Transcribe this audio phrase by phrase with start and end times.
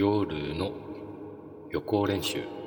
[0.00, 0.70] 夜の
[1.72, 2.57] 予行練習。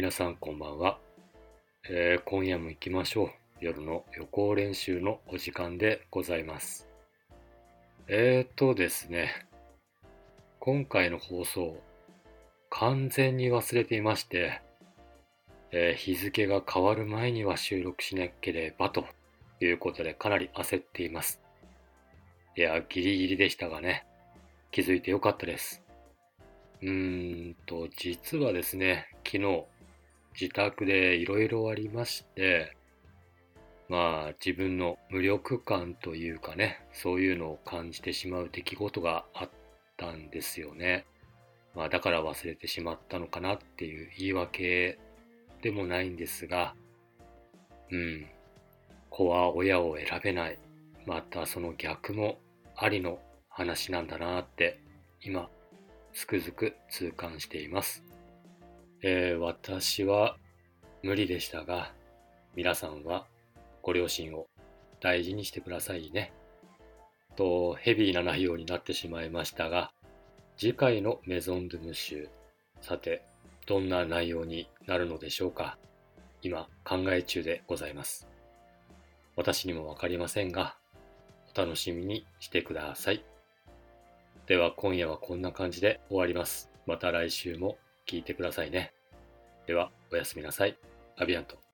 [0.00, 0.98] 皆さんこんばんは、
[1.86, 3.30] えー今夜も行きましょう。
[3.60, 6.88] 夜の予行練習のお時間でございます。
[8.08, 9.46] えーとですね。
[10.58, 11.76] 今回の放送
[12.70, 14.62] 完全に忘れていまして、
[15.70, 19.04] えー日付が変わる前には収録しなければと
[19.60, 21.42] いうことでかなり焦っています。
[22.56, 24.06] いやギリギリでしたがね。
[24.70, 25.82] 気づいてよかったです。
[26.80, 29.64] うーんと実はですね昨日
[30.38, 32.76] 自宅でいろいろありまして、
[33.88, 39.50] まあ自分の無力感というかね、そういうのを感じてしまう出来事があっ
[39.96, 41.06] たんですよね。
[41.74, 44.98] まあだから忘れてしまったのかなっていう言い訳
[45.62, 46.74] でもないんですが、
[47.90, 48.26] うん、
[49.10, 50.58] 子は親を選べない。
[51.06, 52.38] またその逆も
[52.76, 54.80] ありの話なんだなって
[55.22, 55.48] 今
[56.12, 58.04] つくづく痛感しています。
[59.02, 60.36] えー私は
[61.02, 61.92] 無理でしたが、
[62.54, 63.26] 皆さんは
[63.82, 64.46] ご両親を
[65.00, 66.32] 大事にしてくださいね。
[67.36, 69.92] と、ヘビーな内容になってしまいましたが、
[70.58, 72.28] 次回のメゾンドゥム集、
[72.82, 73.22] さて、
[73.66, 75.78] どんな内容になるのでしょうか。
[76.42, 78.28] 今、考え中でございます。
[79.36, 80.76] 私にもわかりませんが、
[81.56, 83.24] お楽しみにしてください。
[84.46, 86.70] では今夜はこんな感じで終わります。
[86.84, 87.78] また来週も
[88.10, 88.92] 聞いてくださいね。
[89.68, 90.76] では、おやすみなさい。
[91.16, 91.69] アビアント。